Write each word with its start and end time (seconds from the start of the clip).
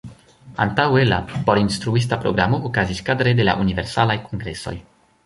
Antaŭe, 0.63 1.01
la 1.11 1.19
por 1.49 1.61
instruista 1.63 2.19
programo 2.23 2.61
okazis 2.71 3.03
kadre 3.11 3.35
de 3.41 3.47
la 3.49 3.55
universalaj 3.65 4.17
kongresoj. 4.25 4.75